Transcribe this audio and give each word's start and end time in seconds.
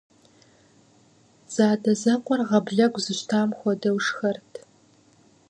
Зэадэзэкъуэр 1.53 2.41
гъаблэгу 2.49 3.03
зыщтам 3.05 3.49
хуэдэу 3.57 3.97
шхэрт. 4.05 4.51